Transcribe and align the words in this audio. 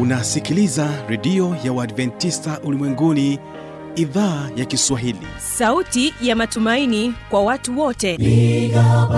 unasikiliza 0.00 0.88
redio 1.08 1.56
ya 1.64 1.72
uadventista 1.72 2.60
ulimwenguni 2.64 3.38
idhaa 3.96 4.48
ya 4.56 4.64
kiswahili. 4.64 5.26
Sauti 5.56 6.14
ya 6.22 6.36
matumaini 6.36 7.14
kwa 7.30 7.42
watu 7.42 7.80
wote. 7.80 8.16
Piga 8.16 9.08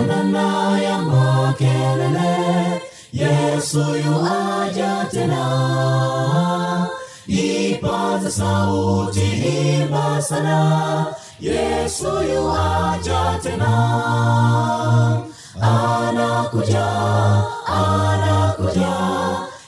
ya 0.82 0.98
makelele 1.02 2.82
yesu 3.12 3.78
yuaja 3.78 5.06
tena. 5.10 6.88
Ipaza 7.26 8.30
sauti 8.30 9.20
imba 9.80 10.22
sana 10.22 11.06
yesu 11.40 12.06
yuaja 12.34 13.38
tena. 13.42 13.72
Anakuja 15.60 16.86
anakuja 17.66 19.01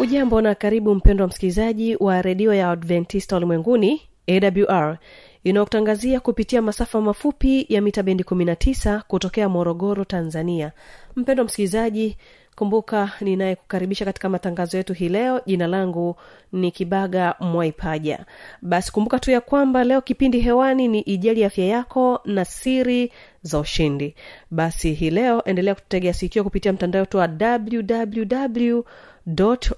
hujambo 0.00 0.40
na 0.40 0.54
karibu 0.54 0.94
mpendwa 0.94 1.26
msikilizaji 1.26 1.96
wa 2.00 2.22
redio 2.22 2.54
ya 2.54 2.70
adventista 2.70 3.36
ulimwenguni 3.36 4.02
awr 4.28 4.98
inayokutangazia 5.44 6.20
kupitia 6.20 6.62
masafa 6.62 7.00
mafupi 7.00 7.66
ya 7.68 7.80
mita 7.82 8.02
bendi 8.02 8.22
19 8.24 9.00
kutokea 9.08 9.48
morogoro 9.48 10.04
tanzania. 10.04 10.72
Mpendwa 11.16 11.44
msikilizaji 11.44 12.16
kumbuka 12.56 13.12
ninayekukaribisha 13.20 14.04
katika 14.04 14.28
matangazo 14.28 14.76
yetu 14.76 14.92
hii 14.92 15.08
leo. 15.08 15.40
Jina 15.46 15.66
langu 15.66 16.16
ni 16.52 16.70
kibaga 16.70 17.34
mwaipaja. 17.40 18.26
Basi 18.62 18.92
kumbuka 18.92 19.18
tu 19.18 19.30
ya 19.30 19.40
kwamba 19.40 19.84
leo 19.84 20.00
kipindi 20.00 20.40
hewani 20.40 20.88
ni 20.88 21.00
ijali 21.00 21.44
afya 21.44 21.64
yako 21.64 22.20
na 22.24 22.44
siri 22.44 23.12
za 23.42 23.58
ushindi. 23.58 24.14
Basi 24.50 24.92
hii 24.92 25.10
leo 25.10 25.42
endelea 25.44 25.74
kututegea 25.74 26.12
sikio 26.12 26.44
kupitia 26.44 26.72
mtandao 26.72 27.00
wetu 27.00 27.16
wa 27.18 27.28
www 27.40 28.80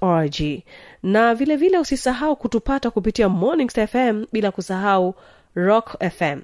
org. 0.00 0.62
Na 1.03 1.34
vile 1.34 1.56
vile 1.56 1.78
usisahau 1.78 2.36
kutupata 2.36 2.91
kupitia 2.91 3.28
mornings 3.28 3.75
fm 3.91 4.25
bila 4.33 4.50
kusahau 4.50 5.14
rock 5.55 5.97
fm 6.11 6.41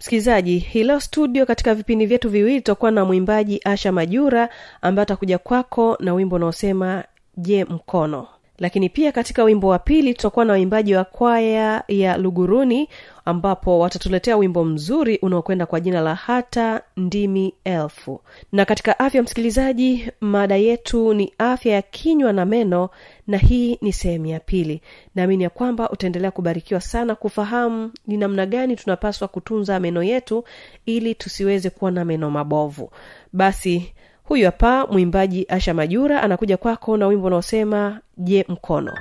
msikilizaji 0.00 0.58
hilo 0.58 1.00
studio 1.00 1.46
katika 1.46 1.74
vipindi 1.74 2.06
vyetu 2.06 2.30
viwili 2.30 2.60
tutakuwa 2.60 2.90
na 2.90 3.04
mwimbaji 3.04 3.60
asha 3.64 3.92
majura 3.92 4.48
ambaye 4.82 5.02
atakuja 5.02 5.38
kwako 5.38 5.96
na 6.00 6.14
wimbo 6.14 6.36
unaosema 6.36 7.04
je 7.36 7.64
mkono 7.64 8.26
lakini 8.58 8.88
pia 8.88 9.12
katika 9.12 9.44
wimbo 9.44 9.68
wa 9.68 9.78
pili 9.78 10.14
tutakuwa 10.14 10.44
na 10.44 10.52
waimbaji 10.52 10.94
wa 10.94 11.04
kwaya 11.04 11.84
ya 11.88 12.16
luguruni 12.16 12.88
ambapo 13.24 13.78
watatuletea 13.78 14.36
wimbo 14.36 14.64
mzuri 14.64 15.18
unaokwenda 15.22 15.66
kwa 15.66 15.80
jina 15.80 16.00
la 16.00 16.14
hata 16.14 16.82
ndimi 16.96 17.54
elfu. 17.64 18.20
Na 18.52 18.64
katika 18.64 18.98
afya 18.98 19.22
msikilizaji 19.22 20.10
mada 20.20 20.56
yetu 20.56 21.14
ni 21.14 21.32
afya 21.38 21.74
ya 21.74 21.82
kinywa 21.82 22.32
na 22.32 22.44
meno 22.44 22.90
na 23.26 23.38
hii 23.38 23.78
ni 23.82 23.92
sehemu 23.92 24.26
ya 24.26 24.40
pili. 24.40 24.80
Naamini 25.14 25.42
ya 25.44 25.50
kwamba 25.50 25.90
utaendelea 25.90 26.30
kubarikiwa 26.30 26.80
sana 26.80 27.14
kufahamu 27.14 27.92
ni 28.06 28.16
namna 28.16 28.46
gani 28.46 28.76
tunapaswa 28.76 29.28
kutunza 29.28 29.80
meno 29.80 30.02
yetu 30.02 30.44
ili 30.86 31.14
tusiweze 31.14 31.70
kuwa 31.70 31.90
na 31.90 32.04
meno 32.04 32.30
mabovu. 32.30 32.90
Basi 33.32 33.92
huyu 34.28 34.44
hapa 34.46 34.86
mwimbaji 34.86 35.46
asha 35.48 35.74
majura 35.74 36.22
anakuja 36.22 36.56
kwako 36.56 36.96
na 36.96 37.06
wimbo 37.06 37.26
unaosema 37.26 38.00
je 38.18 38.44
mkono? 38.48 38.92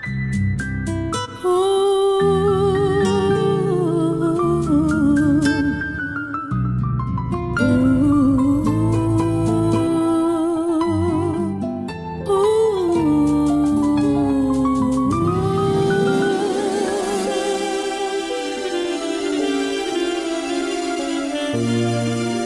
Je, 21.55 22.44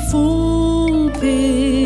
si 0.00 0.16
mfupi 0.16 1.79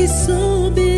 que 0.00 0.08
soube 0.08 0.89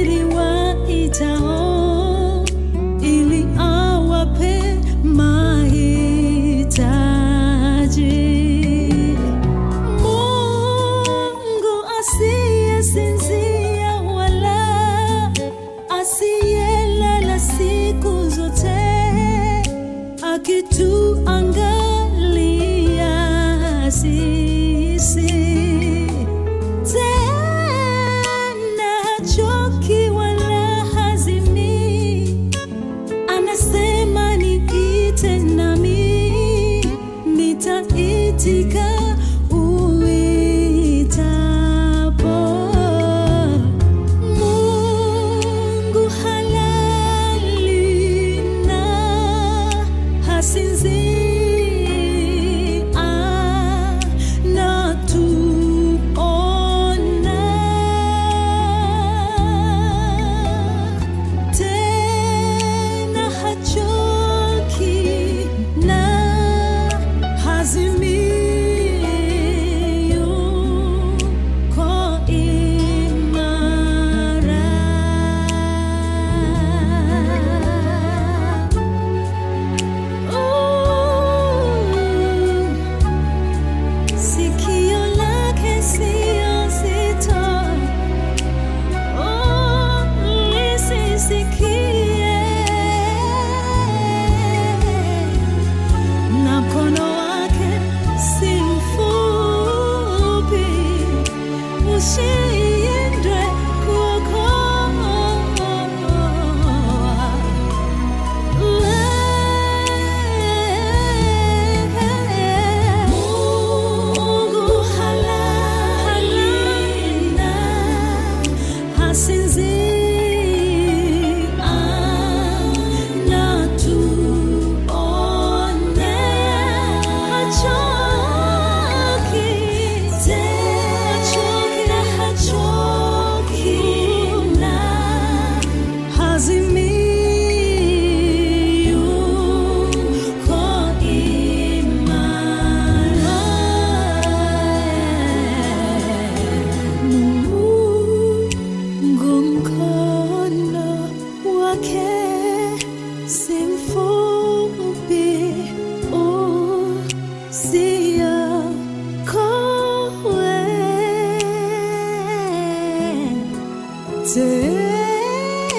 usiokoe 164.22 165.72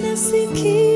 tena 0.00 0.89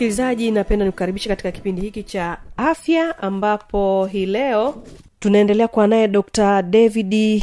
msikilizaji 0.00 0.50
napenda 0.50 0.84
nikukaribisha 0.84 1.28
katika 1.28 1.52
kipindi 1.52 1.80
hiki 1.82 2.02
cha 2.02 2.38
afya 2.56 3.18
ambapo 3.18 4.06
hii 4.06 4.26
leo 4.26 4.82
tunaendelea 5.18 5.68
kuwa 5.68 5.86
naye 5.86 6.08
dr 6.08 6.62
david 6.62 7.42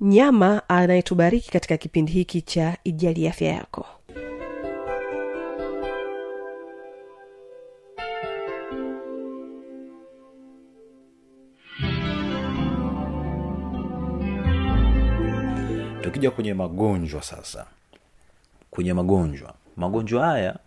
nyama 0.00 0.68
anayetubariki 0.68 1.50
katika 1.50 1.76
kipindi 1.76 2.12
hiki 2.12 2.42
cha 2.42 2.76
ijali 2.84 3.28
afya 3.28 3.48
yako. 3.48 3.86
Tukija 16.02 16.30
kwenye 16.30 16.54
magonjwa 16.54 17.22
sasa 17.22 17.66
kwenye 18.70 18.94
magonjwa 18.94 19.54
magonjwa 19.76 20.26
haya 20.26 20.58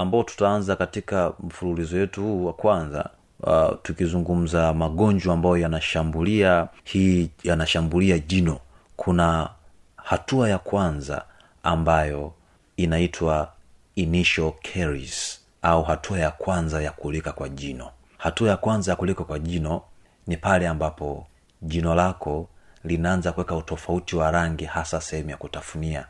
ambao 0.00 0.22
tutaanza 0.22 0.76
katika 0.76 1.32
mfululizo 1.40 1.96
wetu 1.96 2.22
huu 2.22 2.44
wa 2.46 2.52
kwanza 2.52 3.10
uh, 3.42 3.70
tukizungumza 3.82 4.74
magonjwa 4.74 5.34
ambayo 5.34 5.56
yanashambulia 5.56 6.68
hii 6.84 7.30
yanashambulia 7.44 8.18
jino. 8.18 8.58
Kuna 8.96 9.50
hatua 9.96 10.48
ya 10.48 10.58
kwanza 10.58 11.24
ambayo 11.62 12.32
inaitwa 12.76 13.52
initial 13.94 14.52
caries 14.74 15.40
au 15.62 15.82
hatua 15.82 16.18
ya 16.18 16.30
kwanza 16.30 16.82
ya 16.82 16.90
kulika 16.90 17.32
kwa 17.32 17.48
jino. 17.48 17.90
Hatua 18.18 18.48
ya 18.50 18.56
kwanza 18.56 18.92
ya 18.92 18.96
kulika 18.96 19.24
kwa 19.24 19.38
jino 19.38 19.82
ni 20.26 20.36
pale 20.36 20.68
ambapo 20.68 21.26
jino 21.62 21.94
lako 21.94 22.48
linaanza 22.84 23.32
kuweka 23.32 23.56
utofauti 23.56 24.16
wa 24.16 24.30
rangi 24.30 24.64
hasa 24.64 25.00
sehemu 25.00 25.30
ya 25.30 25.36
kutafunia 25.36 26.06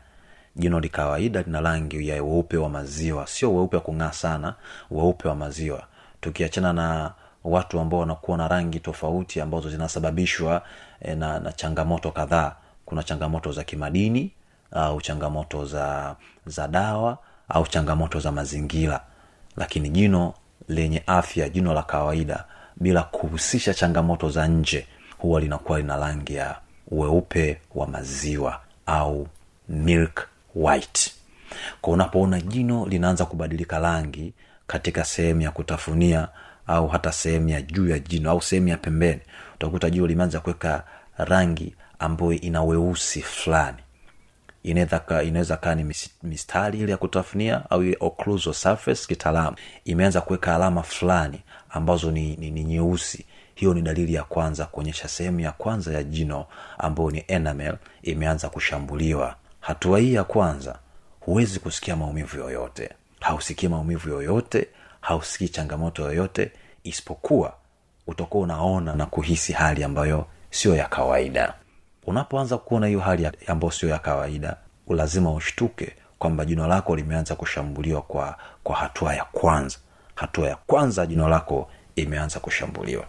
jino 0.55 0.79
li 0.79 0.89
kawaida 0.89 1.41
lina 1.41 1.61
rangi 1.61 2.07
ya 2.07 2.23
weupe 2.23 2.57
wa 2.57 2.69
maziwa. 2.69 3.27
Sio 3.27 3.53
weupe 3.55 3.75
wa 3.75 3.81
kung'aa 3.81 4.11
sana 4.11 4.55
weupe 4.91 5.27
wa 5.27 5.35
maziwa. 5.35 5.83
Tukiachana 6.21 6.73
na 6.73 7.11
watu 7.43 7.79
ambao 7.79 7.99
wanakuwa 7.99 8.37
na 8.37 8.47
rangi 8.47 8.79
tofauti 8.79 9.41
ambazo 9.41 9.69
zinasababishwa 9.69 10.61
e, 11.01 11.15
na, 11.15 11.39
na 11.39 11.51
changamoto 11.51 12.11
kadhaa. 12.11 12.55
Kuna 12.85 13.03
changamoto 13.03 13.51
za 13.51 13.63
kimadini 13.63 14.31
au 14.71 15.01
changamoto 15.01 15.65
za 15.65 16.15
za 16.45 16.67
dawa 16.67 17.17
au 17.49 17.67
changamoto 17.67 18.19
za 18.19 18.31
mazingira. 18.31 19.01
Lakini 19.57 19.89
jino 19.89 20.33
lenye 20.67 21.03
afya 21.07 21.49
jino 21.49 21.73
la 21.73 21.83
kawaida 21.83 22.45
bila 22.75 23.03
kuhusisha 23.03 23.73
changamoto 23.73 24.29
za 24.29 24.47
nje 24.47 24.87
huwa 25.17 25.39
linakuwa 25.41 25.77
lina 25.79 25.97
rangi 25.97 26.35
ya 26.35 26.55
weupe 26.91 27.61
wa 27.75 27.87
maziwa 27.87 28.59
au 28.85 29.27
milk 29.69 30.27
white. 30.55 31.11
Kwa 31.81 31.93
unapoona 31.93 32.41
jino 32.41 32.85
linaanza 32.85 33.25
kubadilika 33.25 33.79
rangi 33.79 34.33
katika 34.67 35.05
sehemu 35.05 35.41
ya 35.41 35.51
kutafunia 35.51 36.27
au 36.67 36.87
hata 36.87 37.11
sehemu 37.11 37.49
ya 37.49 37.61
juu 37.61 37.89
ya 37.89 37.99
jino 37.99 38.31
au 38.31 38.41
sehemu 38.41 38.67
ya 38.67 38.77
pembeni 38.77 39.21
utakuta 39.55 39.89
jino 39.89 40.07
limeanza 40.07 40.39
kuweka 40.39 40.83
rangi 41.17 41.75
ambayo 41.99 42.31
ina 42.31 42.63
weusi 42.63 43.21
fulani. 43.21 43.77
Inaweza 44.63 45.57
kaa 45.57 45.75
ni 45.75 45.83
mis- 45.83 46.09
mistari 46.23 46.79
ile 46.79 46.91
ya 46.91 46.97
kutafunia 46.97 47.69
au 47.69 47.83
occlusal 47.99 48.53
surface 48.53 49.07
kitaalamu. 49.07 49.57
Imeanza 49.85 50.21
kuweka 50.21 50.55
alama 50.55 50.83
fulani 50.83 51.41
ambazo 51.69 52.11
ni, 52.11 52.35
ni, 52.35 52.51
ni 52.51 52.63
nyeusi. 52.63 53.25
Hiyo 53.55 53.73
ni 53.73 53.81
dalili 53.81 54.13
ya 54.13 54.23
kwanza 54.23 54.65
kuonyesha 54.65 55.07
sehemu 55.07 55.39
ya 55.39 55.51
kwanza 55.51 55.93
ya 55.93 56.03
jino 56.03 56.45
ambayo 56.77 57.11
ni 57.11 57.23
enamel 57.27 57.77
imeanza 58.03 58.49
kushambuliwa 58.49 59.35
hatua 59.61 59.99
hii 59.99 60.13
ya 60.13 60.23
kwanza 60.23 60.79
huwezi 61.19 61.59
kusikia 61.59 61.95
maumivu 61.95 62.37
yoyote. 62.37 62.89
Hausikii 63.19 63.67
maumivu 63.67 64.09
yoyote 64.09 64.67
hausikii 65.01 65.47
changamoto 65.47 66.03
yoyote 66.03 66.51
isipokuwa 66.83 67.53
utakuwa 68.07 68.43
unaona 68.43 68.95
na 68.95 69.05
kuhisi 69.05 69.53
hali 69.53 69.83
ambayo 69.83 70.25
sio 70.49 70.75
ya 70.75 70.85
kawaida. 70.87 71.53
Unapoanza 72.07 72.57
kuona 72.57 72.87
hiyo 72.87 72.99
hali 72.99 73.29
ambayo 73.47 73.71
sio 73.71 73.89
ya 73.89 73.99
kawaida 73.99 74.57
lazima 74.89 75.31
ushtuke 75.33 75.95
kwamba 76.19 76.45
jino 76.45 76.67
lako 76.67 76.95
limeanza 76.95 77.35
kushambuliwa 77.35 78.01
kwa 78.01 78.37
kwa 78.63 78.75
hatua 78.75 79.15
ya 79.15 79.25
kwanza. 79.25 79.77
Hatua 80.15 80.47
ya 80.49 80.55
kwanza 80.55 81.05
jino 81.05 81.29
lako 81.29 81.69
imeanza 81.95 82.39
kushambuliwa. 82.39 83.05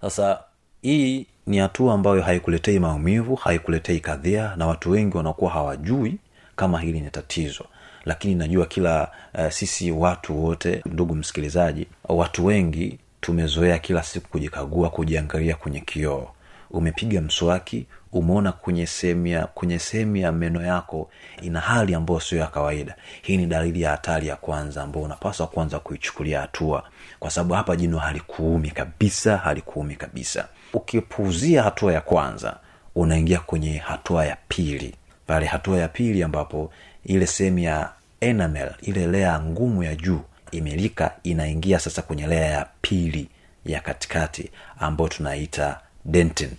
Sasa 0.00 0.40
hii 0.82 1.26
ni 1.48 1.58
hatua 1.58 1.94
ambayo 1.94 2.22
haikuletei 2.22 2.78
maumivu 2.78 3.34
haikuletei 3.34 4.00
kadhia 4.00 4.56
na 4.56 4.66
watu 4.66 4.90
wengi 4.90 5.16
wanakuwa 5.16 5.50
hawajui 5.50 6.18
kama 6.56 6.80
hili 6.80 7.00
ni 7.00 7.10
tatizo. 7.10 7.64
Lakini 8.04 8.34
najua 8.34 8.66
kila 8.66 9.10
uh, 9.34 9.48
sisi 9.50 9.90
watu 9.90 10.44
wote 10.44 10.82
ndugu 10.86 11.14
msikilizaji 11.14 11.86
watu 12.08 12.46
wengi 12.46 12.98
tumezoea 13.20 13.78
kila 13.78 14.02
siku 14.02 14.28
kujikagua 14.28 14.90
kujiangalia 14.90 15.54
kwenye 15.56 15.80
kioo. 15.80 16.28
Umepiga 16.70 17.20
mswaki 17.20 17.86
umeona 18.12 18.52
kwenye 18.52 18.86
sehemu 18.86 19.26
ya 19.26 19.46
kwenye 19.46 19.78
sehemu 19.78 20.16
ya 20.16 20.32
meno 20.32 20.62
yako 20.62 21.10
ina 21.42 21.60
hali 21.60 21.94
ambayo 21.94 22.20
sio 22.20 22.38
ya 22.38 22.46
kawaida. 22.46 22.96
Hii 23.22 23.36
ni 23.36 23.46
dalili 23.46 23.80
ya 23.82 23.90
hatari 23.90 24.26
ya 24.26 24.36
kwanza 24.36 24.82
ambao 24.82 25.02
unapaswa 25.02 25.46
kwanza 25.46 25.78
kuichukulia 25.78 26.40
hatua. 26.40 26.84
Kwa 27.18 27.30
sababu 27.30 27.54
hapa 27.54 27.76
jino 27.76 27.98
halikuumi 27.98 28.70
kabisa 28.70 29.36
halikuumi 29.36 29.96
kabisa 29.96 30.48
ukipuuzia 30.72 31.62
hatua 31.62 31.92
ya 31.92 32.00
kwanza 32.00 32.56
unaingia 32.94 33.38
kwenye 33.38 33.76
hatua 33.78 34.26
ya 34.26 34.36
pili. 34.48 34.94
Pale 35.26 35.46
hatua 35.46 35.78
ya 35.78 35.88
pili 35.88 36.22
ambapo 36.22 36.72
ile 37.04 37.26
sehemu 37.26 37.58
ya 37.58 37.92
enamel 38.20 38.70
ile 38.82 39.06
lea 39.06 39.40
ngumu 39.40 39.82
ya 39.82 39.94
juu 39.94 40.20
imelika 40.50 41.12
inaingia 41.22 41.78
sasa 41.78 42.02
kwenye 42.02 42.26
lea 42.26 42.46
ya 42.46 42.66
pili 42.82 43.28
ya 43.64 43.80
katikati 43.80 44.50
ambayo 44.78 45.08
tunaita 45.08 45.80
dentin. 46.04 46.50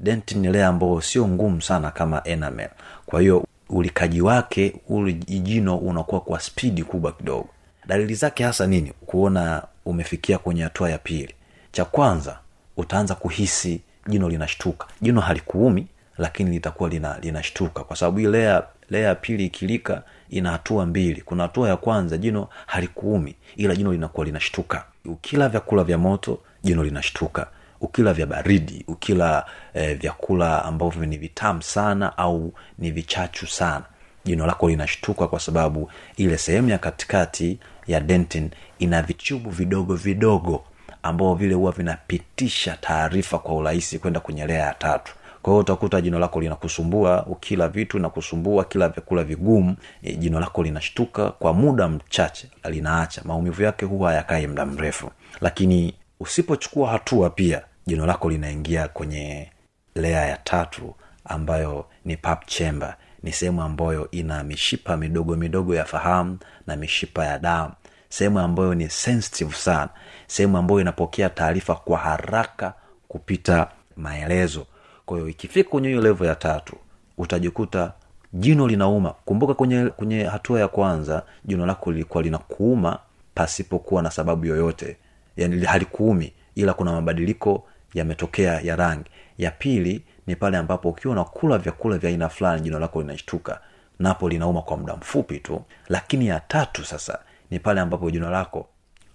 Dentin 0.00 0.38
ni 0.40 0.48
lea 0.48 0.68
ambayo 0.68 1.00
sio 1.00 1.28
ngumu 1.28 1.62
sana 1.62 1.90
kama 1.90 2.22
enamel. 2.24 2.68
Kwa 3.06 3.20
hiyo 3.20 3.46
ulikaji 3.68 4.20
wake 4.20 4.76
ule 4.88 5.12
jino 5.12 5.76
unakuwa 5.78 6.20
kwa 6.20 6.40
spidi 6.40 6.82
kubwa 6.84 7.12
kidogo. 7.12 7.48
Dalili 7.86 8.14
zake 8.14 8.44
hasa 8.44 8.66
nini? 8.66 8.92
Kuona 9.06 9.62
umefikia 9.84 10.38
kwenye 10.38 10.62
hatua 10.62 10.90
ya 10.90 10.98
pili. 10.98 11.34
Cha 11.72 11.84
kwanza 11.84 12.38
utaanza 12.76 13.14
kuhisi 13.14 13.80
jino 14.08 14.28
linashtuka. 14.28 14.86
Jino 15.00 15.20
halikuumi 15.20 15.86
lakini 16.18 16.50
litakuwa 16.50 16.88
lina 16.88 17.18
linashtuka. 17.22 17.84
Kwa 17.84 17.96
sababu 17.96 18.18
hii 18.18 18.26
lea 18.26 18.62
lea 18.90 19.06
ya 19.08 19.14
pili 19.14 19.44
ikilika 19.46 20.02
ina 20.30 20.50
hatua 20.50 20.86
mbili. 20.86 21.20
Kuna 21.20 21.42
hatua 21.42 21.68
ya 21.68 21.76
kwanza 21.76 22.16
jino 22.18 22.48
halikuumi 22.66 23.34
ila 23.56 23.76
jino 23.76 23.92
linakuwa 23.92 24.26
linashtuka. 24.26 24.84
Ukila 25.04 25.48
vyakula 25.48 25.84
vya 25.84 25.98
moto 25.98 26.38
jino 26.62 26.84
linashtuka. 26.84 27.46
Ukila 27.80 28.12
vya 28.12 28.26
baridi 28.26 28.84
ukila 28.88 29.46
eh, 29.74 29.98
vyakula 29.98 30.64
ambavyo 30.64 31.06
ni 31.06 31.18
vitamu 31.18 31.62
sana 31.62 32.18
au 32.18 32.52
ni 32.78 32.90
vichachu 32.90 33.46
sana 33.46 33.84
jino 34.24 34.46
lako 34.46 34.68
linashtuka 34.68 35.26
kwa 35.28 35.40
sababu 35.40 35.90
ile 36.16 36.38
sehemu 36.38 36.68
ya 36.68 36.78
katikati 36.78 37.58
ya 37.86 38.00
dentin 38.00 38.50
ina 38.78 39.02
vichubu 39.02 39.50
vidogo 39.50 39.94
vidogo 39.94 40.64
ambao 41.02 41.34
vile 41.34 41.54
huwa 41.54 41.72
vinapitisha 41.72 42.76
taarifa 42.80 43.38
kwa 43.38 43.54
urahisi 43.54 43.98
kwenda 43.98 44.20
kwenye 44.20 44.46
lea 44.46 44.66
ya 44.66 44.74
tatu. 44.74 45.14
Kwa 45.42 45.52
hiyo 45.52 45.60
utakuta 45.60 46.00
jino 46.00 46.18
lako 46.18 46.40
linakusumbua 46.40 47.26
ukila 47.26 47.68
vitu 47.68 47.98
na 47.98 48.10
kusumbua 48.10 48.64
kila 48.64 48.88
vyakula 48.88 49.24
vigumu 49.24 49.76
e, 50.02 50.12
jino 50.16 50.40
lako 50.40 50.62
linashtuka 50.62 51.30
kwa 51.30 51.52
muda 51.52 51.88
mchache 51.88 52.48
linaacha. 52.70 53.22
Maumivu 53.24 53.62
yake 53.62 53.84
huwa 53.86 54.10
hayakai 54.10 54.46
muda 54.46 54.66
mrefu. 54.66 55.10
Lakini 55.40 55.94
usipochukua 56.20 56.90
hatua 56.90 57.30
pia 57.30 57.62
jino 57.86 58.06
lako 58.06 58.30
linaingia 58.30 58.88
kwenye 58.88 59.50
lea 59.94 60.26
ya 60.26 60.36
tatu 60.36 60.94
ambayo 61.24 61.86
ni 62.04 62.16
pap 62.16 62.46
chamber. 62.46 62.96
Ni 63.22 63.32
sehemu 63.32 63.62
ambayo 63.62 64.10
ina 64.10 64.44
mishipa 64.44 64.96
midogo 64.96 65.36
midogo 65.36 65.74
ya 65.74 65.84
fahamu 65.84 66.38
na 66.66 66.76
mishipa 66.76 67.24
ya 67.26 67.38
damu 67.38 67.72
sehemu 68.16 68.38
ambayo 68.38 68.74
ni 68.74 68.90
sensitive 68.90 69.54
sana 69.54 69.88
sehemu 70.26 70.58
ambayo 70.58 70.80
inapokea 70.80 71.30
taarifa 71.30 71.74
kwa 71.74 71.98
haraka 71.98 72.74
kupita 73.08 73.68
maelezo. 73.96 74.66
Kwa 75.06 75.30
ikifika 75.30 75.70
kwenye 75.70 75.88
hiyo 75.88 76.00
levo 76.00 76.24
ya 76.26 76.34
tatu 76.34 76.76
utajikuta 77.18 77.92
jino 78.32 78.68
linauma. 78.68 79.14
Kumbuka 79.24 79.54
kwenye 79.54 79.86
kwenye 79.86 80.24
hatua 80.24 80.60
ya 80.60 80.68
kwanza 80.68 81.22
jino 81.44 81.66
lako 81.66 81.92
lilikuwa 81.92 82.22
linakuuma 82.22 82.98
pasipokuwa 83.34 84.02
na 84.02 84.10
sababu 84.10 84.46
yoyote. 84.46 84.96
Yani 85.36 85.64
halikuumi 85.64 86.32
ila 86.54 86.74
kuna 86.74 86.92
mabadiliko 86.92 87.64
yametokea 87.94 88.60
ya 88.60 88.76
rangi. 88.76 89.10
Ya 89.38 89.50
pili 89.50 90.02
ni 90.26 90.36
pale 90.36 90.56
ambapo 90.56 90.88
ukiwa 90.88 91.12
unakula 91.12 91.58
vyakula 91.58 91.98
vya 91.98 92.10
aina 92.10 92.28
fulani 92.28 92.62
jino 92.62 92.78
lako 92.78 93.00
linashtuka. 93.00 93.60
Napo 93.98 94.28
linauma 94.28 94.62
kwa 94.62 94.76
muda 94.76 94.96
mfupi 94.96 95.38
tu. 95.38 95.62
Lakini 95.88 96.26
ya 96.26 96.40
tatu 96.40 96.84
sasa 96.84 97.18
ni 97.50 97.58
pale 97.58 97.80
ambapo 97.80 98.10
jino 98.10 98.30
lako 98.30 98.68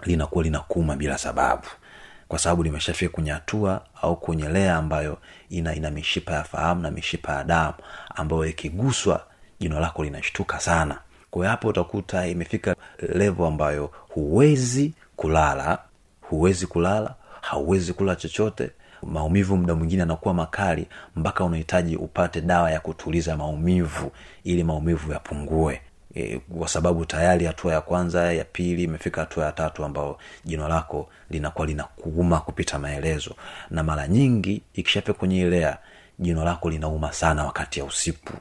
linakuwa 0.04 0.44
linakuma 0.44 0.96
bila 0.96 1.18
sababu. 1.18 1.64
Kwa 2.28 2.40
sababu 2.40 2.64
limeshafika 2.64 3.12
kwenye 3.12 3.32
hatua 3.32 3.82
au 4.02 4.16
kwenye 4.16 4.50
lea 4.50 4.76
ambayo 4.78 5.18
ina 5.50 5.76
ina 5.76 5.92
mishipa 5.92 6.34
ya 6.34 6.44
fahamu 6.44 6.82
na 6.82 6.92
mishipa 6.92 7.34
ya 7.34 7.44
damu 7.44 7.74
ambayo 8.16 8.46
ikiguswa 8.46 9.24
jino 9.60 9.80
lako 9.80 10.04
linashtuka 10.04 10.60
sana. 10.60 10.98
Kwa 11.32 11.48
hapo 11.48 11.68
utakuta 11.68 12.28
imefika 12.28 12.76
levo 13.14 13.48
ambayo 13.48 13.92
huwezi 14.10 14.94
kulala 15.16 15.80
huwezi 16.22 16.68
kulala 16.68 17.16
hauwezi 17.42 17.94
kula 17.94 18.16
chochote. 18.16 18.72
Maumivu 19.04 19.58
muda 19.58 19.76
mwingine 19.76 20.04
anakuwa 20.04 20.34
makali 20.34 20.88
mpaka 21.16 21.44
unahitaji 21.44 21.96
upate 21.96 22.42
dawa 22.42 22.72
ya 22.72 22.80
kutuliza 22.80 23.38
maumivu 23.38 24.12
ili 24.44 24.64
maumivu 24.64 25.12
yapungue 25.12 25.82
e, 26.16 26.40
kwa 26.58 26.68
sababu 26.68 27.06
tayari 27.06 27.46
hatua 27.46 27.74
ya 27.74 27.82
kwanza 27.82 28.34
ya 28.34 28.44
pili 28.46 28.84
imefika 28.84 29.22
hatua 29.22 29.46
ya 29.46 29.52
tatu 29.52 29.86
ambao 29.86 30.18
jino 30.46 30.68
lako 30.68 31.10
linakuwa 31.30 31.68
linakuuma 31.68 32.40
kupita 32.40 32.80
maelezo. 32.80 33.36
Na 33.70 33.84
mara 33.84 34.08
nyingi 34.08 34.62
ikishafika 34.74 35.14
kwenye 35.14 35.42
ilea 35.42 35.78
jino 36.20 36.46
lako 36.46 36.70
linauma 36.70 37.14
sana 37.14 37.46
wakati 37.46 37.80
ya 37.80 37.86
usiku. 37.86 38.34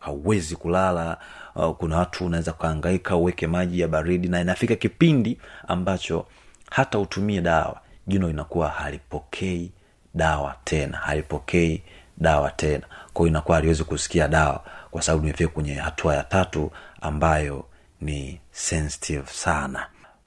Hauwezi 0.00 0.56
kulala 0.56 1.16
uh, 1.54 1.70
kuna 1.76 1.96
watu 1.98 2.26
unaweza 2.26 2.52
kuhangaika 2.52 3.16
uweke 3.16 3.46
maji 3.46 3.80
ya 3.80 3.88
baridi 3.88 4.28
na 4.28 4.40
inafika 4.40 4.74
kipindi 4.76 5.38
ambacho 5.68 6.26
hata 6.70 6.98
utumie 6.98 7.40
dawa 7.40 7.80
jino 8.06 8.26
linakuwa 8.28 8.68
halipokei 8.68 9.70
dawa 10.14 10.56
tena 10.64 10.98
halipokei 10.98 11.82
dawa 12.18 12.50
tena. 12.50 12.86
Kwao 13.12 13.26
inakuwa 13.28 13.56
haliwezi 13.56 13.84
kusikia 13.84 14.28
dawa 14.28 14.64
kwa 14.90 15.02
sababu 15.02 15.24
nimefika 15.24 15.50
kwenye 15.50 15.74
hatua 15.74 16.14
ya 16.14 16.22
tatu 16.24 16.70
ambayo 17.00 17.64
ni 18.00 18.40
sensitive 18.52 19.26
sana. 19.32 19.86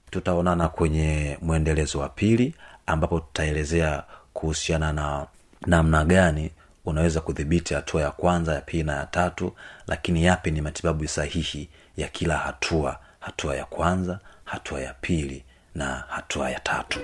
Tutaonana 0.09 0.67
kwenye 0.69 1.37
mwendelezo 1.41 1.99
wa 1.99 2.09
pili 2.09 2.55
ambapo 2.85 3.19
tutaelezea 3.19 4.03
kuhusiana 4.33 4.93
na 4.93 5.27
namna 5.67 6.05
gani 6.05 6.51
unaweza 6.85 7.21
kudhibiti 7.21 7.73
hatua 7.73 8.01
ya 8.01 8.11
kwanza 8.11 8.53
ya 8.53 8.61
pili 8.61 8.83
na 8.83 8.93
ya 8.93 9.05
tatu 9.05 9.53
lakini 9.87 10.23
yapi 10.25 10.51
ni 10.51 10.61
matibabu 10.61 11.07
sahihi 11.07 11.69
ya 11.97 12.07
kila 12.07 12.37
hatua 12.37 12.99
hatua 13.19 13.55
ya 13.55 13.65
kwanza 13.65 14.19
hatua 14.45 14.81
ya 14.81 14.93
pili 14.93 15.43
na 15.75 16.03
hatua 16.09 16.49
ya 16.49 16.59
tatu 16.59 16.99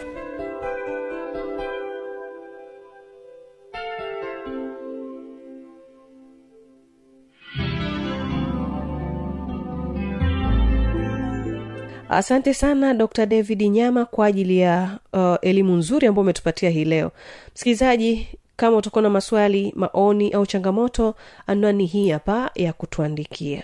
asante 12.10 12.54
sana 12.54 12.94
dr 12.94 13.26
david 13.26 13.62
nyama 13.62 14.06
kwa 14.06 14.26
ajili 14.26 14.58
ya 14.60 15.00
uh, 15.14 15.36
elimu 15.42 15.76
nzuri 15.76 16.08
ambayo 16.08 16.22
umetupatia 16.22 16.70
hii 16.70 16.86
leo. 16.86 17.12
Msikilizaji 17.56 18.28
kama 18.56 18.78
utakuwa 18.78 19.02
na 19.02 19.10
maswali 19.10 19.74
maoni 19.76 20.32
au 20.32 20.46
changamoto 20.46 21.16
anwani 21.48 21.86
hii 21.86 22.10
hapa 22.10 22.52
ya 22.56 22.74
kutuandikia 22.74 23.64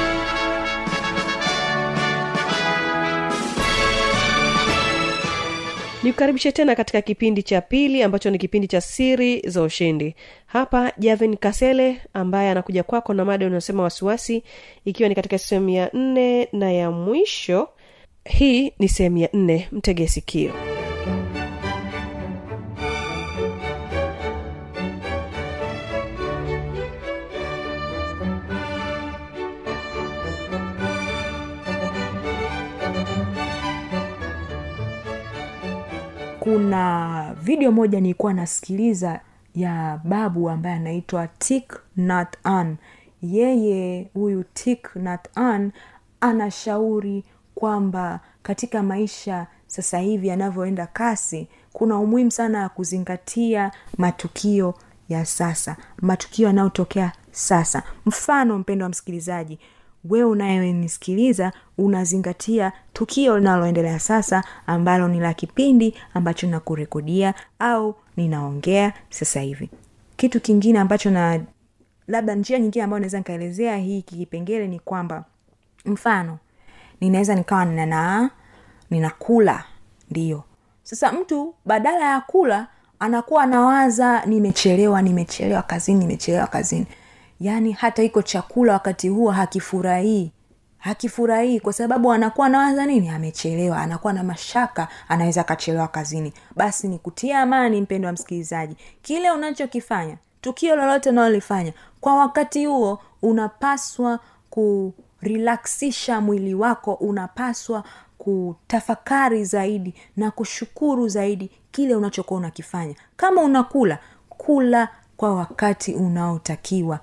nikukaribishe 6.03 6.51
tena 6.51 6.75
katika 6.75 7.01
kipindi 7.01 7.43
cha 7.43 7.61
pili 7.61 8.03
ambacho 8.03 8.29
ni 8.29 8.37
kipindi 8.37 8.67
cha 8.67 8.81
siri 8.81 9.41
za 9.49 9.61
ushindi. 9.63 10.15
Hapa 10.45 10.91
javin 10.97 11.37
kasele 11.37 12.01
ambaye 12.13 12.51
anakuja 12.51 12.83
kwako 12.83 13.13
na 13.13 13.25
mada 13.25 13.45
unayosema 13.45 13.83
wasiwasi 13.83 14.43
ikiwa 14.85 15.09
ni 15.09 15.15
katika 15.15 15.37
sehemu 15.37 15.69
ya 15.69 15.89
nne 15.93 16.47
na 16.53 16.71
ya 16.71 16.91
mwisho. 16.91 17.69
Hii 18.25 18.73
ni 18.79 18.89
sehemu 18.89 19.17
ya 19.17 19.29
nne 19.33 19.67
mtegee 19.71 20.07
sikio 20.07 20.51
kuna 36.43 37.35
video 37.41 37.71
moja 37.71 37.99
nilikuwa 37.99 38.33
nasikiliza 38.33 39.19
ya 39.55 39.99
babu 40.03 40.49
ambaye 40.49 40.75
anaitwa 40.75 41.27
tik 41.27 41.79
nat 41.97 42.37
an 42.43 42.77
yeye 43.21 44.09
huyu 44.13 44.43
tik 44.53 44.95
nat 44.95 45.27
an 45.37 45.71
anashauri 46.21 47.23
kwamba 47.55 48.19
katika 48.43 48.83
maisha 48.83 49.47
sasa 49.67 49.99
hivi 49.99 50.27
yanavyoenda 50.27 50.87
kasi 50.87 51.47
kuna 51.73 51.97
umuhimu 51.99 52.31
sana 52.31 52.59
ya 52.61 52.69
kuzingatia 52.69 53.71
matukio 53.97 54.73
ya 55.09 55.25
sasa 55.25 55.77
matukio 56.01 56.47
yanayotokea 56.47 57.11
sasa. 57.31 57.83
Mfano 58.05 58.59
mpendo 58.59 58.85
wa 58.85 58.89
msikilizaji 58.89 59.59
wewe 60.09 60.29
unayenisikiliza 60.29 61.51
unazingatia 61.77 62.71
tukio 62.93 63.37
linaloendelea 63.37 63.99
sasa 63.99 64.43
ambalo 64.67 65.07
ni 65.07 65.19
la 65.19 65.33
kipindi 65.33 65.95
ambacho 66.13 66.47
nakurekodia 66.47 67.33
au 67.59 67.95
ninaongea 68.17 68.93
sasa 69.09 69.39
hivi. 69.41 69.69
Kitu 70.17 70.39
kingine 70.41 70.79
ambacho 70.79 71.11
na 71.11 71.39
labda 72.07 72.35
njia 72.35 72.59
nyingine 72.59 72.83
ambayo 72.83 72.99
naweza 72.99 73.17
nikaelezea 73.17 73.77
hii 73.77 74.01
kipengele 74.01 74.67
ni 74.67 74.79
kwamba 74.79 75.25
mfano 75.85 76.37
ninaweza 77.01 77.35
nikawa 77.35 77.65
nina 77.65 78.29
ninakula 78.89 79.63
ndio 80.09 80.43
sasa 80.83 81.11
mtu 81.11 81.53
badala 81.65 82.05
ya 82.05 82.21
kula 82.21 82.67
anakuwa 82.99 83.43
anawaza 83.43 84.25
nimechelewa 84.25 85.01
nimechelewa 85.01 85.61
kazini 85.61 85.99
nimechelewa 85.99 86.47
kazini 86.47 86.85
yaani 87.41 87.71
hata 87.71 88.03
iko 88.03 88.21
chakula 88.21 88.73
wakati 88.73 89.09
huo 89.09 89.31
hakifurahii. 89.31 90.31
Hakifurahii 90.77 91.59
kwa 91.59 91.73
sababu 91.73 92.11
anakuwa 92.11 92.47
anawaza 92.47 92.85
nini? 92.85 93.09
Amechelewa 93.09 93.77
anakuwa 93.77 94.13
na 94.13 94.23
mashaka 94.23 94.87
anaweza 95.07 95.41
akachelewa 95.41 95.87
kazini. 95.87 96.33
Basi 96.55 96.87
ni 96.87 96.99
kutia 96.99 97.39
amani 97.39 97.81
mpendo 97.81 98.05
wa 98.07 98.11
msikilizaji. 98.13 98.75
Kile 99.01 99.31
unachokifanya 99.31 100.17
tukio 100.41 100.75
lolote 100.75 101.09
unalolifanya 101.09 101.73
kwa 102.01 102.15
wakati 102.15 102.65
huo 102.65 102.99
unapaswa 103.21 104.19
kurilaksisha 104.49 106.21
mwili 106.21 106.53
wako 106.55 106.93
unapaswa 106.93 107.83
kutafakari 108.17 109.45
zaidi 109.45 109.93
na 110.17 110.31
kushukuru 110.31 111.07
zaidi 111.07 111.51
kile 111.71 111.95
unachokuwa 111.95 112.39
unakifanya. 112.39 112.95
Kama 113.17 113.41
unakula 113.41 113.99
kula 114.29 114.87
kwa 115.17 115.35
wakati 115.35 115.93
unaotakiwa 115.93 116.99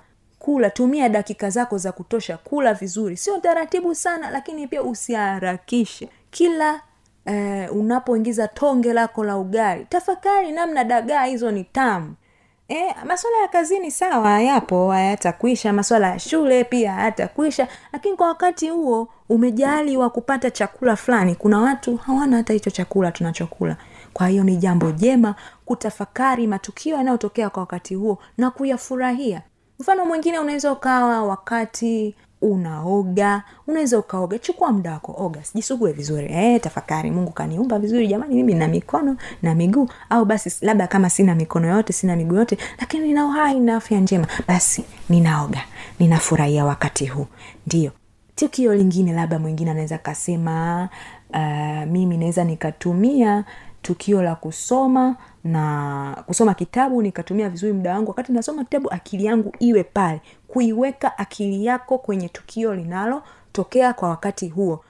kula 0.49 0.69
tumia 0.69 1.09
dakika 1.09 1.49
zako 1.49 1.77
za 1.77 1.91
kutosha 1.91 2.37
kula 2.37 2.73
vizuri. 2.73 3.17
Sio 3.17 3.37
taratibu 3.39 3.95
sana 3.95 4.31
lakini 4.31 4.67
pia 4.67 4.83
usiharakishe. 4.83 6.09
Kila 6.31 6.81
eh, 7.25 7.75
unapoingiza 7.75 8.47
tonge 8.47 8.93
lako 8.93 9.23
la 9.23 9.37
ugali 9.37 9.85
tafakari 9.89 10.51
namna 10.51 10.83
dagaa 10.83 11.25
hizo 11.25 11.51
ni 11.51 11.63
tamu. 11.63 12.15
E, 12.69 12.95
maswala 13.05 13.37
ya 13.37 13.47
kazini 13.47 13.91
sawa 13.91 14.41
yapo 14.41 14.91
hayatakwisha. 14.91 15.73
Maswala 15.73 16.07
ya 16.07 16.19
shule 16.19 16.63
pia 16.63 16.93
hayatakwisha. 16.93 17.67
Lakini 17.93 18.15
kwa 18.17 18.27
wakati 18.27 18.69
huo 18.69 19.07
umejaliwa 19.29 20.09
kupata 20.09 20.51
chakula 20.51 20.95
fulani 20.95 21.35
kuna 21.35 21.59
watu 21.61 21.97
hawana 21.97 22.37
hata 22.37 22.53
hicho 22.53 22.69
chakula 22.69 23.11
tunachokula. 23.11 23.77
Kwa 24.13 24.27
hiyo 24.27 24.43
ni 24.43 24.57
jambo 24.57 24.91
jema 24.91 25.35
kutafakari 25.65 26.47
matukio 26.47 26.95
yanayotokea 26.97 27.49
kwa 27.49 27.59
wakati 27.59 27.95
huo 27.95 28.17
na 28.37 28.51
kuyafurahia 28.51 29.41
mfano 29.79 30.05
mwingine 30.05 30.39
unaweza 30.39 30.71
ukawa 30.71 31.23
wakati 31.23 32.15
unaoga 32.41 33.43
unaweza 33.67 33.99
ukaoga 33.99 34.39
chukua 34.39 34.71
muda 34.71 34.91
wako 34.91 35.15
oga 35.17 35.43
sijisugue 35.43 35.91
vizuri. 35.91 36.27
E, 36.31 36.59
tafakari 36.59 37.11
mungu 37.11 37.31
kaniumba 37.31 37.79
vizuri 37.79 38.07
jamani 38.07 38.35
mimi 38.35 38.53
na 38.53 38.67
mikono 38.67 39.17
na 39.41 39.55
miguu. 39.55 39.89
Au 40.09 40.25
basi 40.25 40.65
labda 40.65 40.87
kama 40.87 41.09
sina 41.09 41.35
mikono 41.35 41.67
yote 41.67 41.93
sina 41.93 42.15
miguu 42.15 42.35
yote 42.35 42.57
lakini 42.79 43.07
nina 43.07 43.25
uhai 43.25 43.59
na 43.59 43.75
afya 43.75 43.99
njema 43.99 44.27
basi 44.47 44.83
ninaoga 45.09 45.61
ninafurahia 45.99 46.65
wakati 46.65 47.05
huu. 47.05 47.25
Ndio 47.67 47.91
tukio 48.35 48.75
lingine 48.75 49.13
labda 49.13 49.39
mwingine 49.39 49.71
anaweza 49.71 49.97
kasema 49.97 50.89
uh, 51.33 51.91
mimi 51.91 52.17
naweza 52.17 52.43
nikatumia 52.43 53.43
tukio 53.81 54.21
la 54.21 54.35
kusoma 54.35 55.15
na 55.43 56.23
kusoma 56.27 56.53
kitabu 56.53 57.01
nikatumia 57.01 57.49
vizuri 57.49 57.73
muda 57.73 57.93
wangu. 57.93 58.07
Wakati 58.09 58.31
nasoma 58.31 58.63
kitabu 58.63 58.91
akili 58.91 59.25
yangu 59.25 59.53
iwe 59.59 59.83
pale. 59.83 60.21
Kuiweka 60.47 61.17
akili 61.17 61.65
yako 61.65 61.97
kwenye 61.97 62.29
tukio 62.29 62.75
linalotokea 62.75 63.93
kwa 63.93 64.09
wakati 64.09 64.47
huo. 64.49 64.83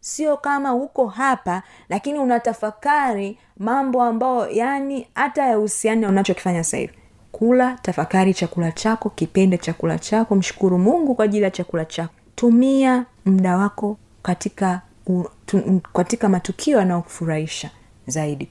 Sio 0.00 0.36
kama 0.36 0.74
uko 0.74 1.06
hapa 1.06 1.62
lakini 1.88 2.18
unatafakari 2.18 3.38
mambo 3.58 4.02
ambayo 4.02 4.48
yani 4.50 5.06
hata 5.14 5.46
yahusiani 5.46 6.00
na 6.00 6.08
unachokifanya 6.08 6.64
sasa 6.64 6.76
hivi. 6.76 6.92
Kula 7.32 7.78
tafakari 7.82 8.34
chakula 8.34 8.72
chako 8.72 9.10
kipende 9.10 9.58
chakula 9.58 9.98
chako 9.98 10.34
mshukuru 10.36 10.78
mungu 10.78 11.14
kwa 11.14 11.24
ajili 11.24 11.44
ya 11.44 11.50
chakula 11.50 11.84
chako. 11.84 12.14
Tumia 12.34 13.04
muda 13.24 13.56
wako 13.56 13.96
katika 14.22 14.80
u, 15.06 15.24
tu, 15.46 15.80
katika 15.92 16.28
matukio 16.28 16.78
yanayokufurahisha 16.78 17.70
zaidi 18.06 18.48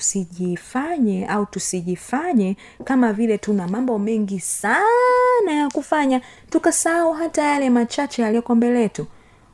usijifanye 0.00 1.26
au 1.26 1.46
tusijifanye 1.46 2.56
kama 2.84 3.12
vile 3.12 3.38
tuna 3.38 3.68
mambo 3.68 3.98
mengi 3.98 4.40
sana 4.40 5.52
ya 5.52 5.68
kufanya 5.68 6.20
tukasahau 6.50 7.12
hata 7.12 7.42
yale 7.42 7.70
machache 7.70 8.22
yaliyoko 8.22 8.54
mbele 8.54 8.80
yetu. 8.80 9.06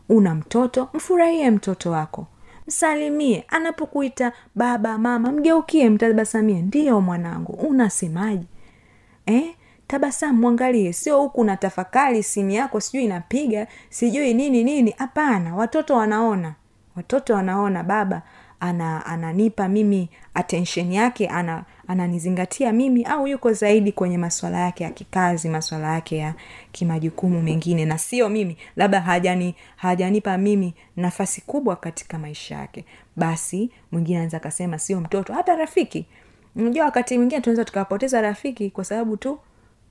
Una 0.09 0.35
mtoto 0.35 0.89
mfurahie 0.95 1.51
mtoto 1.51 1.91
wako. 1.91 2.27
Msalimie 2.67 3.45
anapokuita 3.49 4.33
baba 4.55 4.99
mama 4.99 5.33
mgeukie 5.33 5.91
mtabasamie. 5.91 6.63
Ndiyo 6.63 7.01
mwanangu 7.01 7.53
unasemaji 7.53 8.47
eh? 9.27 9.55
tabasamu 9.87 10.41
mwangalie. 10.41 10.93
Sio 10.93 11.19
huku 11.21 11.45
na 11.45 11.57
tafakari 11.57 12.23
simu 12.23 12.51
yako 12.51 12.81
sijui 12.81 13.05
inapiga 13.05 13.67
sijui 13.91 14.35
nini 14.35 14.65
nini. 14.65 14.91
Hapana 14.99 15.55
watoto 15.57 15.95
wanaona. 15.97 16.55
Watoto 16.97 17.35
wanaona 17.35 17.83
baba 17.83 18.23
ana 18.61 19.07
ananipa 19.07 19.69
mimi 19.69 20.09
attention 20.35 20.92
yake 20.92 21.27
ana 21.29 21.64
ananizingatia 21.88 22.73
mimi 22.73 23.05
au 23.05 23.27
yuko 23.27 23.53
zaidi 23.53 23.92
kwenye 23.92 24.19
maswala 24.19 24.59
yake 24.59 24.85
ya 24.85 24.90
kikazi 24.90 25.49
maswala 25.49 25.92
yake 25.95 26.16
ya 26.16 26.35
kimajukumu 26.73 27.42
mengine. 27.42 27.85
Na 27.85 27.99
sio 27.99 28.29
mimi 28.29 28.57
labda 28.77 29.01
hajani 29.01 29.55
hajanipa 29.77 30.38
mimi 30.38 30.75
nafasi 30.97 31.40
kubwa 31.40 31.77
katika 31.77 32.19
maisha 32.19 32.55
yake. 32.55 32.85
Basi 33.16 33.71
mwingine 33.92 34.16
anaweza 34.19 34.37
akasema 34.37 34.79
sio 34.79 35.01
mtoto 35.01 35.33
hata 35.33 35.57
rafiki. 35.57 36.07
Unajua 36.57 36.85
wakati 36.85 37.19
mwingine 37.19 37.40
tunaweza 37.40 37.64
tukawapoteza 37.64 38.21
rafiki 38.21 38.71
kwa 38.71 38.85
sababu 38.85 39.16
tu 39.16 39.38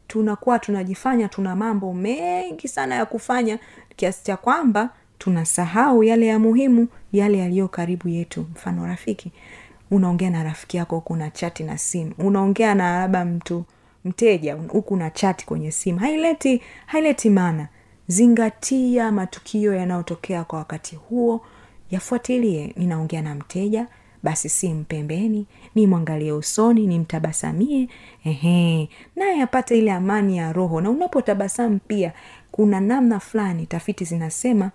tunakuwa 0.08 0.60
tunajifanya 0.60 1.28
tuna 1.28 1.56
mambo 1.56 1.93
mengi 1.93 2.67
sana 2.67 2.95
ya 2.95 3.06
kufanya 3.06 3.60
kiasi 3.95 4.23
cha 4.23 4.38
kwamba 4.38 4.89
tunasahau 5.17 6.04
yale 6.04 6.25
ya 6.25 6.39
muhimu 6.39 6.88
yale 7.13 7.38
yaliyo 7.38 7.67
karibu 7.67 8.08
yetu. 8.10 8.45
Mfano 8.51 8.86
rafiki 8.86 9.32
unaongea 9.91 10.30
na 10.30 10.43
rafiki 10.43 10.78
yako 10.78 10.95
huku 10.95 11.17
chati 11.34 11.63
na 11.63 11.78
simu. 11.78 12.13
Unaongea 12.17 12.75
na 12.75 12.99
labda 12.99 13.25
mtu 13.25 13.65
mteja 14.06 14.56
huku 14.56 14.95
na 14.97 15.10
chati 15.10 15.45
kwenye 15.45 15.71
simu. 15.71 15.99
Haileti 15.99 16.62
haileti 16.86 17.30
maana. 17.30 17.67
Zingatia 18.08 19.12
matukio 19.12 19.73
yanayotokea 19.75 20.43
kwa 20.43 20.60
wakati 20.60 20.95
huo. 20.95 21.41
Yafuatilie 21.91 22.73
ninaongea 22.78 23.21
na 23.21 23.36
mteja 23.36 23.88
basi 24.23 24.49
simu 24.49 24.84
pembeni 24.84 25.45
nimwangalie 25.75 26.32
usoni 26.32 26.88
nimtabasamie. 26.88 27.89
Ehe 28.25 28.89
naye 29.15 29.41
apate 29.41 29.78
ile 29.78 29.91
amani 29.91 30.38
ya 30.38 30.54
roho. 30.54 30.82
Na 30.82 30.89
unapotabasamu 30.89 31.80
pia 31.88 32.13
kuna 32.51 32.80
namna 32.80 33.19
fulani 33.19 33.65
tafiti 33.65 34.06
zinasema 34.06 34.71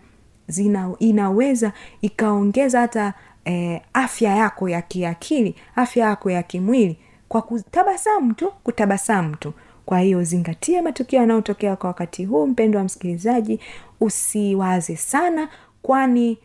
zina, 0.51 0.93
inaweza 0.99 1.73
ikaongeza 2.03 2.81
hata 2.81 3.15
eh, 3.45 3.81
afya 3.93 4.37
yako 4.37 4.69
ya 4.69 4.83
kiakili 4.83 5.55
afya 5.77 6.07
yako 6.07 6.31
ya 6.31 6.43
kimwili 6.43 6.97
kwa 7.29 7.43
kutabasamu 7.43 8.35
tu 8.35 8.53
kutabasamu 8.65 9.37
tu. 9.37 9.53
Kwa 9.87 10.01
hiyo 10.01 10.25
zingatia 10.25 10.83
matukio 10.83 11.19
yanayotokea 11.21 11.77
kwa 11.77 11.89
wakati 11.89 12.25
huu 12.25 12.47
mpendo 12.47 12.79
wa 12.79 12.85
msikilizaji 12.85 13.61
usiwaze 14.01 14.97
sana 14.97 15.49
kwani 15.83 16.39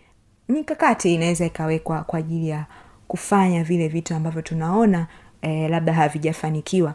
mikakati 0.50 1.14
inaweza 1.14 1.46
ikawekwa 1.46 2.04
kwa 2.04 2.20
ajili 2.20 2.50
ya 2.50 2.66
kufanya 3.08 3.64
vile 3.64 3.88
vitu 3.88 4.16
ambavyo 4.16 4.42
tunaona 4.42 5.08
eh, 5.42 5.70
labda 5.70 5.94
havijafanikiwa. 5.94 6.94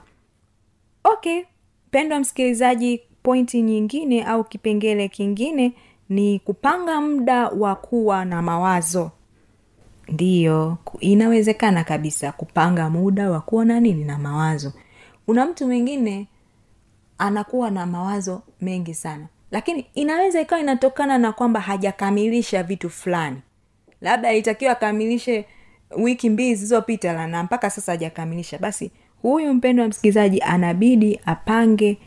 Okay 1.04 1.42
mpendo 1.88 2.14
wa 2.14 2.20
msikilizaji 2.20 3.00
pointi 3.22 3.62
nyingine 3.62 4.24
au 4.24 4.44
kipengele 4.44 5.08
kingine 5.08 5.72
ni 6.10 6.38
kupanga 6.38 7.00
muda 7.00 7.48
wa 7.48 7.74
kuwa 7.76 8.24
na 8.24 8.42
mawazo. 8.42 9.10
Ndiyo 10.08 10.78
inawezekana 11.00 11.84
kabisa 11.84 12.32
kupanga 12.32 12.90
muda 12.90 13.30
wa 13.30 13.40
kuwa 13.40 13.64
na 13.64 13.80
nini 13.80 14.04
na 14.04 14.18
mawazo. 14.18 14.72
Kuna 15.26 15.46
mtu 15.46 15.66
mwingine 15.66 16.26
anakuwa 17.18 17.70
na 17.70 17.86
mawazo 17.86 18.42
mengi 18.60 18.94
sana. 18.94 19.26
Lakini 19.50 19.86
inaweza 19.94 20.40
ikawa 20.40 20.60
inatokana 20.60 21.18
na 21.18 21.32
kwamba 21.32 21.60
hajakamilisha 21.60 22.62
vitu 22.62 22.90
fulani. 22.90 23.36
Labda 24.00 24.28
alitakiwa 24.28 24.72
akamilishe 24.72 25.44
wiki 25.96 26.30
mbili 26.30 26.54
zilizopita 26.54 27.26
na 27.26 27.42
mpaka 27.42 27.70
sasa 27.70 27.92
hajakamilisha. 27.92 28.58
Basi 28.58 28.90
huyu 29.22 29.54
mpendo 29.54 29.82
wa 29.82 29.88
msikilizaji 29.88 30.40
anabidi 30.40 31.20
apange 31.26 31.98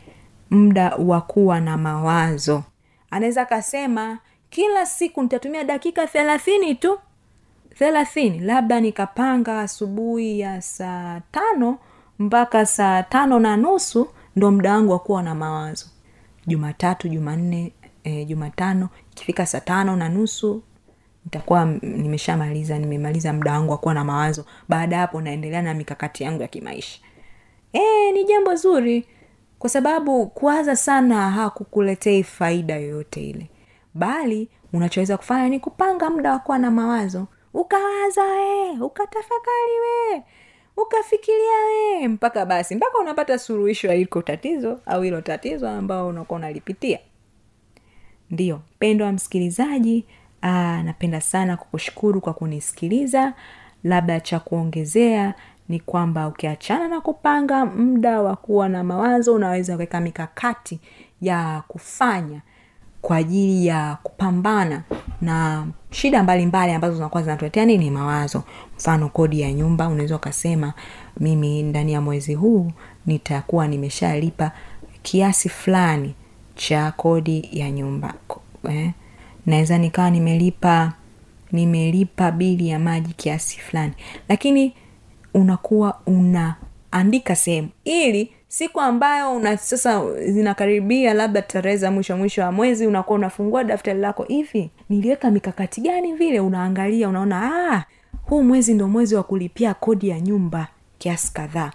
muda 0.50 0.94
wa 0.96 1.20
kuwa 1.20 1.60
na 1.60 1.76
mawazo 1.76 2.62
anaweza 3.14 3.42
akasema 3.42 4.18
kila 4.50 4.86
siku 4.86 5.22
nitatumia 5.22 5.64
dakika 5.64 6.06
thelathini 6.06 6.74
tu. 6.74 6.98
Thelathini 7.78 8.38
labda 8.40 8.80
nikapanga 8.80 9.60
asubuhi 9.60 10.40
ya 10.40 10.62
saa 10.62 11.20
tano 11.30 11.78
mpaka 12.18 12.66
saa 12.66 13.02
tano 13.02 13.38
na 13.40 13.56
nusu 13.56 14.08
ndo 14.36 14.50
muda 14.50 14.72
wangu 14.72 15.00
wa 15.12 15.22
na 15.22 15.34
mawazo. 15.34 15.86
Jumatatu 16.46 17.08
jumanne 17.08 17.72
e, 18.04 18.24
jumatano 18.24 18.88
ikifika 19.12 19.46
saa 19.46 19.60
tano 19.60 19.96
na 19.96 20.08
nusu 20.08 20.62
nitakuwa 21.24 21.64
nimeshamaliza 21.82 22.78
nimemaliza 22.78 23.32
muda 23.32 23.52
wangu 23.52 23.78
wa 23.84 23.94
na 23.94 24.04
mawazo. 24.04 24.44
Baada 24.68 24.96
ya 24.96 25.00
hapo 25.02 25.20
naendelea 25.20 25.62
na 25.62 25.74
mikakati 25.74 26.24
yangu 26.24 26.42
ya 26.42 26.48
kimaisha. 26.48 27.00
E, 27.72 28.12
ni 28.12 28.24
jambo 28.24 28.54
zuri 28.54 29.06
kwa 29.64 29.70
sababu 29.70 30.26
kuwaza 30.26 30.76
sana 30.76 31.30
hakukuletei 31.30 32.22
faida 32.22 32.76
yoyote 32.76 33.28
ile. 33.30 33.50
Bali 33.94 34.48
unachoweza 34.72 35.16
kufanya 35.16 35.48
ni 35.48 35.60
kupanga 35.60 36.10
muda 36.10 36.32
wa 36.32 36.38
kuwa 36.38 36.58
na 36.58 36.70
mawazo. 36.70 37.26
Ukawaza 37.54 38.22
we 38.22 38.70
ukatafakari 38.80 39.72
we 39.82 40.22
ukafikiria 40.76 41.56
we 41.66 42.08
mpaka 42.08 42.46
basi 42.46 42.74
mpaka 42.74 42.98
unapata 42.98 43.38
suluhisho 43.38 43.88
ya 43.88 43.94
iko 43.94 44.22
tatizo 44.22 44.80
au 44.86 45.02
hilo 45.02 45.20
tatizo 45.20 45.68
ambao 45.68 46.08
unakuwa 46.08 46.38
unalipitia. 46.38 46.98
Ndiyo 48.30 48.60
mpendo 48.76 49.04
wa 49.04 49.12
msikilizaji 49.12 50.04
aa, 50.42 50.82
napenda 50.82 51.20
sana 51.20 51.56
kukushukuru 51.56 52.20
kwa 52.20 52.32
kunisikiliza. 52.34 53.32
Labda 53.84 54.20
cha 54.20 54.40
kuongezea 54.40 55.34
ni 55.68 55.80
kwamba 55.80 56.28
ukiachana 56.28 56.88
na 56.88 57.00
kupanga 57.00 57.66
muda 57.66 58.22
wa 58.22 58.36
kuwa 58.36 58.68
na 58.68 58.84
mawazo 58.84 59.34
unaweza 59.34 59.74
kuweka 59.74 60.00
mikakati 60.00 60.80
ya 61.22 61.62
kufanya 61.68 62.40
kwa 63.02 63.16
ajili 63.16 63.66
ya 63.66 63.96
kupambana 64.02 64.82
na 65.20 65.66
shida 65.90 66.22
mbalimbali 66.22 66.46
mbali 66.46 66.72
ambazo 66.72 66.94
zinakuwa 66.94 67.22
zinatuletea 67.22 67.64
nini? 67.64 67.90
Mawazo. 67.90 68.42
Mfano 68.76 69.08
kodi 69.08 69.40
ya 69.40 69.52
nyumba 69.52 69.88
unaweza 69.88 70.16
ukasema 70.16 70.72
mimi 71.20 71.62
ndani 71.62 71.92
ya 71.92 72.00
mwezi 72.00 72.34
huu 72.34 72.72
nitakuwa 73.06 73.68
nimeshalipa 73.68 74.52
kiasi 75.02 75.48
fulani 75.48 76.14
cha 76.54 76.92
kodi 76.92 77.48
ya 77.52 77.70
nyumba. 77.70 78.14
Eh? 78.70 78.90
naweza 79.46 79.78
nikawa 79.78 80.10
nimelipa 80.10 80.92
nimelipa 81.52 82.30
bili 82.30 82.68
ya 82.68 82.78
maji 82.78 83.12
kiasi 83.14 83.60
fulani. 83.60 83.92
Lakini 84.28 84.74
unakuwa 85.34 86.00
unaandika 86.06 87.36
sehemu. 87.36 87.68
Ili 87.84 88.32
siku 88.48 88.80
ambayo 88.80 89.32
una 89.36 89.56
sasa 89.56 90.02
zinakaribia 90.26 91.14
labda 91.14 91.42
tarehe 91.42 91.76
za 91.76 91.90
mwisho 91.90 92.16
mwisho 92.16 92.42
wa 92.42 92.52
mwezi 92.52 92.86
unakuwa 92.86 93.18
unafungua 93.18 93.64
daftari 93.64 94.00
lako 94.00 94.22
hivi 94.22 94.70
niliweka 94.88 95.30
mikakati 95.30 95.80
gani 95.80 96.12
vile? 96.12 96.40
Unaangalia 96.40 97.08
unaona 97.08 97.52
ah, 97.72 97.84
huu 98.22 98.42
mwezi 98.42 98.74
ndo 98.74 98.88
mwezi 98.88 99.14
wa 99.14 99.22
kulipia 99.22 99.74
kodi 99.74 100.08
ya 100.08 100.20
nyumba 100.20 100.68
kiasi 100.98 101.32
kadhaa 101.32 101.70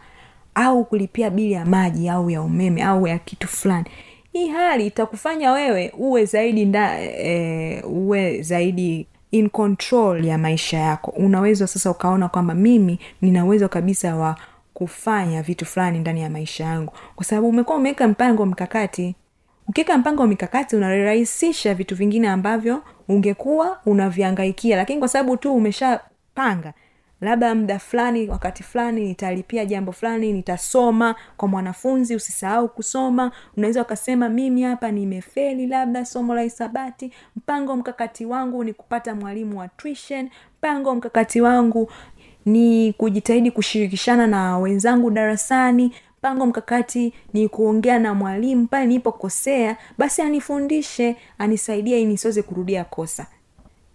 au 0.55 0.85
kulipia 0.85 1.29
bili 1.29 1.51
ya 1.51 1.65
maji 1.65 2.09
au 2.09 2.29
ya 2.29 2.41
umeme 2.41 2.83
au 2.83 3.07
ya 3.07 3.19
kitu 3.19 3.47
fulani. 3.47 3.85
Hii 4.33 4.47
hali 4.47 4.87
itakufanya 4.87 5.51
wewe 5.51 5.93
uwe 5.97 6.25
zaidi 6.25 6.65
nda, 6.65 7.01
e, 7.01 7.81
uwe 7.81 8.41
zaidi 8.41 9.07
in 9.31 9.49
control 9.49 10.25
ya 10.25 10.37
maisha 10.37 10.77
yako. 10.77 11.11
Unaweza 11.11 11.67
sasa 11.67 11.91
ukaona 11.91 12.29
kwamba 12.29 12.53
mimi 12.53 12.99
nina 13.21 13.45
uwezo 13.45 13.69
kabisa 13.69 14.15
wa 14.15 14.35
kufanya 14.73 15.41
vitu 15.41 15.65
fulani 15.65 15.99
ndani 15.99 16.21
ya 16.21 16.29
maisha 16.29 16.63
yangu. 16.63 16.93
Kwa 17.15 17.25
sababu 17.25 17.47
umekuwa 17.49 17.77
umeweka 17.77 18.07
mpango 18.07 18.45
mkakati. 18.45 19.15
Ukiweka 19.67 19.97
mpango 19.97 20.27
mikakati 20.27 20.75
unarahisisha 20.75 21.73
vitu 21.73 21.95
vingine 21.95 22.27
ambavyo 22.29 22.83
ungekuwa 23.07 23.79
unaviangaikia. 23.85 24.77
Lakini 24.77 24.99
kwa 24.99 25.07
sababu 25.07 25.37
tu 25.37 25.55
umeshapanga 25.55 26.73
labda 27.21 27.55
muda 27.55 27.79
fulani 27.79 28.29
wakati 28.29 28.63
fulani 28.63 29.01
nitalipia 29.01 29.65
jambo 29.65 29.91
fulani 29.91 30.33
nitasoma 30.33 31.15
kwa 31.37 31.47
mwanafunzi 31.47 32.15
usisahau 32.15 32.69
kusoma. 32.69 33.31
Unaweza 33.57 33.81
ukasema 33.81 34.29
mimi 34.29 34.61
hapa 34.61 34.91
nimefeli 34.91 35.67
labda 35.67 36.05
somo 36.05 36.35
la 36.35 36.41
hisabati. 36.41 37.11
Mpango 37.35 37.75
mkakati 37.75 38.25
wangu 38.25 38.63
ni 38.63 38.73
kupata 38.73 39.15
mwalimu 39.15 39.59
wa 39.59 39.67
tuition. 39.67 40.29
Mpango 40.57 40.95
mkakati 40.95 41.41
wangu 41.41 41.91
ni 42.45 42.93
kujitahidi 42.93 43.51
kushirikishana 43.51 44.27
na 44.27 44.57
wenzangu 44.57 45.11
darasani. 45.11 45.93
Mpango 46.17 46.45
mkakati 46.45 47.13
ni 47.33 47.47
kuongea 47.49 47.99
na 47.99 48.13
mwalimu. 48.13 48.67
Pale 48.67 48.85
nilipokosea 48.85 49.77
basi 49.97 50.21
anifundishe 50.21 51.15
anisaidie 51.37 52.01
ili 52.01 52.11
nisiweze 52.11 52.41
kurudia 52.41 52.83
kosa 52.83 53.27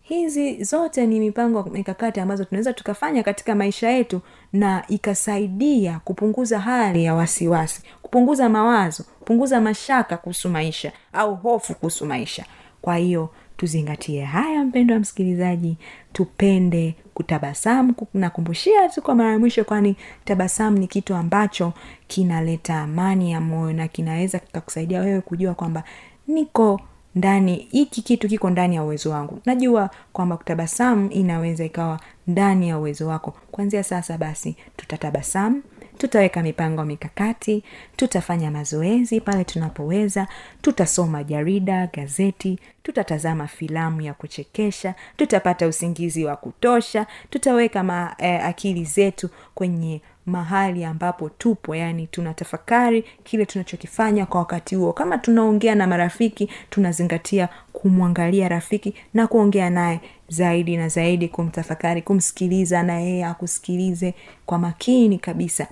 hizi 0.08 0.64
zote 0.64 1.06
ni 1.06 1.20
mipango 1.20 1.62
mikakati 1.62 2.20
ambazo 2.20 2.44
tunaweza 2.44 2.72
tukafanya 2.72 3.22
katika 3.22 3.54
maisha 3.54 3.90
yetu 3.90 4.20
na 4.52 4.84
ikasaidia 4.88 6.00
kupunguza 6.04 6.60
hali 6.60 7.04
ya 7.04 7.14
wasiwasi 7.14 7.82
kupunguza 8.02 8.48
mawazo 8.48 9.04
kupunguza 9.18 9.60
mashaka 9.60 10.16
kuhusu 10.16 10.48
maisha 10.48 10.92
au 11.12 11.34
hofu 11.36 11.74
kuhusu 11.74 12.06
maisha. 12.06 12.44
Kwa 12.82 12.96
hiyo 12.96 13.28
tuzingatie 13.56 14.24
haya 14.24 14.64
mpendo 14.64 14.94
wa 14.94 15.00
msikilizaji 15.00 15.76
tupende 16.12 16.94
kutabasamu 17.14 17.94
nakumbushia 18.14 18.88
tu 18.88 19.02
kwa 19.02 19.14
mara 19.14 19.30
ya 19.32 19.38
mwisho 19.38 19.64
kwani 19.64 19.96
tabasamu 20.24 20.78
ni 20.78 20.86
kitu 20.86 21.14
ambacho 21.14 21.72
kinaleta 22.06 22.80
amani 22.80 23.32
ya 23.32 23.40
moyo 23.40 23.72
na 23.72 23.88
kinaweza 23.88 24.38
kikakusaidia 24.38 25.00
wewe 25.00 25.20
kujua 25.20 25.54
kwamba 25.54 25.84
niko 26.28 26.80
ndani 27.14 27.68
hiki 27.70 28.02
kitu 28.02 28.28
kiko 28.28 28.50
ndani 28.50 28.76
ya 28.76 28.82
uwezo 28.82 29.10
wangu. 29.10 29.40
Najua 29.46 29.90
kwamba 30.12 30.36
kutabasamu 30.36 31.10
inaweza 31.10 31.64
ikawa 31.64 32.00
ndani 32.26 32.68
ya 32.68 32.78
uwezo 32.78 33.06
wako. 33.08 33.34
Kwanzia 33.50 33.82
sasa 33.82 34.18
basi 34.18 34.56
tutatabasamu 34.76 35.62
tutaweka 35.98 36.42
mipango 36.42 36.84
mikakati 36.84 37.64
tutafanya 37.96 38.50
mazoezi 38.50 39.20
pale 39.20 39.44
tunapoweza 39.44 40.28
tutasoma 40.62 41.24
jarida 41.24 41.86
gazeti 41.92 42.58
tutatazama 42.82 43.46
filamu 43.46 44.00
ya 44.00 44.14
kuchekesha 44.14 44.94
tutapata 45.16 45.66
usingizi 45.66 46.24
wa 46.24 46.36
kutosha 46.36 47.06
tutaweka 47.30 47.82
ma, 47.82 48.14
eh, 48.18 48.44
akili 48.44 48.84
zetu 48.84 49.28
kwenye 49.54 50.00
mahali 50.26 50.84
ambapo 50.84 51.28
tupo 51.28 51.74
yani 51.76 52.06
tunatafakari 52.06 53.04
kile 53.24 53.46
tunachokifanya 53.46 54.26
kwa 54.26 54.40
wakati 54.40 54.74
huo. 54.74 54.92
Kama 54.92 55.18
tunaongea 55.18 55.74
na 55.74 55.86
marafiki 55.86 56.50
tunazingatia 56.70 57.48
kumwangalia 57.72 58.48
rafiki 58.48 58.94
na 59.14 59.26
kuongea 59.26 59.70
naye 59.70 60.00
zaidi 60.28 60.76
na 60.76 60.88
zaidi 60.88 61.28
kumtafakari 61.28 62.02
kumsikiliza 62.02 62.82
na 62.82 63.00
yeye 63.00 63.24
akusikilize 63.24 64.14
kwa 64.46 64.58
makini 64.58 65.18
kabisa. 65.18 65.66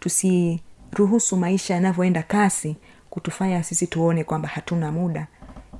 Tusiruhusu 0.00 1.36
maisha 1.36 1.74
yanavyoenda 1.74 2.22
kasi 2.22 2.76
kutufanya 3.10 3.62
sisi 3.62 3.86
tuone 3.86 4.24
kwamba 4.24 4.48
hatuna 4.48 4.92
muda. 4.92 5.26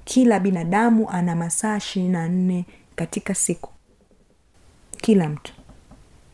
Kila 0.05 0.40
binadamu 0.40 1.11
ana 1.11 1.37
masaa 1.37 1.77
ishirini 1.77 2.12
na 2.12 2.29
nne 2.29 2.64
katika 2.97 3.35
siku. 3.35 3.71
Kila 4.97 5.29
mtu 5.29 5.53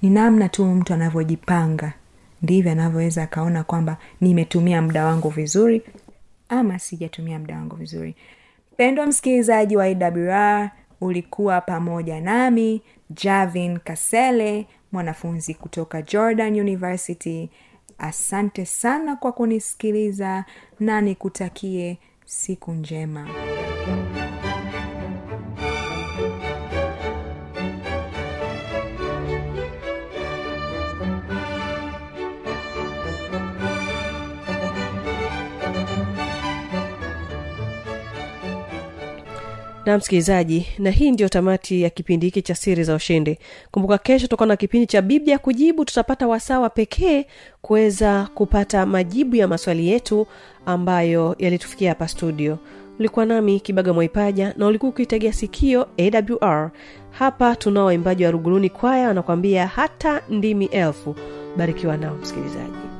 ni 0.04 0.10
namna 0.10 0.48
tu 0.48 0.64
mtu 0.66 0.94
anavyojipanga. 0.94 1.92
Ndivyo 2.42 2.72
anavyoweza 2.72 3.22
akaona 3.22 3.64
kwamba 3.64 3.96
nimetumia 4.20 4.82
muda 4.82 5.04
wangu 5.04 5.28
vizuri 5.28 5.82
ama 6.48 6.78
sijatumia 6.78 7.38
muda 7.38 7.54
wangu 7.56 7.76
vizuri. 7.76 8.14
Mpendwa 8.72 9.06
msikilizaji 9.06 9.76
wa 9.76 9.84
awr 9.84 10.70
ulikuwa 11.00 11.60
pamoja 11.60 12.20
nami 12.20 12.82
javin 13.10 13.78
kasele 13.78 14.66
mwanafunzi 14.92 15.54
kutoka 15.54 16.02
jordan 16.02 16.60
university. 16.60 17.50
Asante 17.98 18.66
sana 18.66 19.16
kwa 19.16 19.32
kunisikiliza 19.32 20.44
na 20.80 21.00
nikutakie 21.00 21.98
siku 22.24 22.72
njema 22.72 23.28
na 39.86 39.98
msikilizaji 39.98 40.66
na 40.78 40.90
hii 40.90 41.10
ndio 41.10 41.28
tamati 41.28 41.82
ya 41.82 41.90
kipindi 41.90 42.26
hiki 42.26 42.42
cha 42.42 42.54
siri 42.54 42.84
za 42.84 42.94
ushindi. 42.94 43.38
Kumbuka 43.70 43.98
kesho 43.98 44.26
tutakuwa 44.26 44.46
na 44.46 44.56
kipindi 44.56 44.86
cha 44.86 45.02
biblia 45.02 45.38
kujibu 45.38 45.84
tutapata 45.84 46.28
wasawa 46.28 46.70
pekee 46.70 47.26
kuweza 47.62 48.28
kupata 48.34 48.86
majibu 48.86 49.36
ya 49.36 49.48
maswali 49.48 49.88
yetu 49.88 50.26
ambayo 50.66 51.36
yalitufikia 51.38 51.88
hapa 51.88 52.08
studio. 52.08 52.58
Ulikuwa 52.98 53.26
nami 53.26 53.60
kibaga 53.60 53.92
mwaipaja 53.92 54.54
na 54.56 54.66
ulikuwa 54.66 54.90
ukiitegea 54.90 55.32
sikio 55.32 55.86
awr 55.98 56.70
hapa 57.10 57.56
tunao 57.56 57.84
waimbaji 57.86 58.24
wa 58.24 58.30
ruguluni 58.30 58.70
kwaya 58.70 59.08
wanakuambia 59.08 59.66
hata 59.66 60.22
ndimi 60.28 60.64
elfu. 60.64 61.16
Barikiwa 61.56 61.96
nao 61.96 62.14
msikilizaji 62.14 62.93